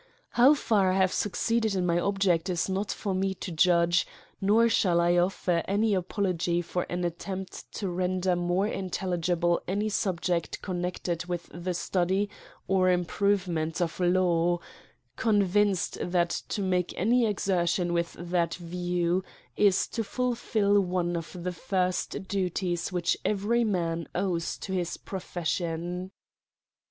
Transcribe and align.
How 0.31 0.55
far 0.55 0.91
I 0.93 0.95
have 0.97 1.13
succeeded 1.13 1.75
in 1.75 1.85
my 1.85 1.99
object, 1.99 2.49
is 2.49 2.67
not 2.67 2.91
for 2.91 3.13
me 3.13 3.35
to 3.35 3.51
judge; 3.51 4.07
nor 4.41 4.67
shall 4.67 4.99
I 4.99 5.11
of 5.15 5.31
fer 5.31 5.63
any 5.67 5.93
apology 5.93 6.63
for 6.63 6.87
an 6.89 7.03
attempt 7.03 7.71
to 7.73 7.87
render 7.87 8.35
more 8.35 8.65
intelligible 8.65 9.61
any 9.67 9.89
subject 9.89 10.59
connected 10.63 11.25
with 11.27 11.51
the 11.53 11.75
study 11.75 12.31
or 12.67 12.89
improvement 12.89 13.79
of 13.79 13.99
law; 13.99 14.57
convinced, 15.17 15.99
that 16.01 16.31
to 16.49 16.63
make 16.63 16.95
any 16.97 17.27
exertion 17.27 17.93
with 17.93 18.13
that 18.13 18.55
view, 18.55 19.23
is 19.55 19.85
to 19.89 20.03
fulfil 20.03 20.81
one 20.81 21.15
of 21.15 21.37
the 21.43 21.53
first 21.53 22.27
duties 22.27 22.91
which 22.91 23.15
every 23.23 23.63
man 23.63 24.07
owe^ 24.15 24.59
to 24.61 24.73
his 24.73 24.97
profes» 24.97 25.45
sion. 25.45 26.09